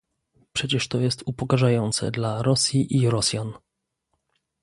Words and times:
Przecież 0.53 0.87
to 0.87 0.99
jest 0.99 1.23
upokarzające 1.25 2.11
dla 2.11 2.41
Rosji 2.41 2.97
i 2.97 3.09
Rosjan 3.09 3.53